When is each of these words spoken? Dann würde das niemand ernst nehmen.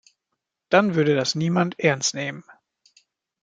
Dann 0.69 0.95
würde 0.95 1.13
das 1.15 1.35
niemand 1.35 1.77
ernst 1.79 2.15
nehmen. 2.15 2.43